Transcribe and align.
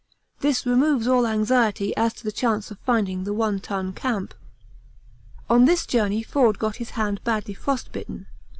This 0.39 0.65
removes 0.65 1.07
all 1.07 1.27
anxiety 1.27 1.95
as 1.95 2.11
to 2.15 2.23
the 2.23 2.31
chance 2.31 2.71
of 2.71 2.79
finding 2.79 3.23
the 3.23 3.35
One 3.35 3.59
Ton 3.59 3.93
Camp. 3.93 4.33
On 5.47 5.65
this 5.65 5.85
journey 5.85 6.23
Forde 6.23 6.57
got 6.57 6.77
his 6.77 6.89
hand 6.97 7.23
badly 7.23 7.53
frostbitten. 7.53 8.25